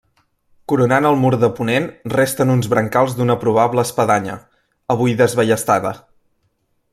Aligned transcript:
Coronant 0.71 1.07
el 1.09 1.17
mur 1.25 1.29
de 1.43 1.49
ponent 1.59 1.85
resten 2.13 2.53
uns 2.53 2.69
brancals 2.71 3.13
d'una 3.19 3.35
probable 3.45 3.85
espadanya, 3.91 4.39
avui 4.97 5.15
desballestada. 5.21 5.93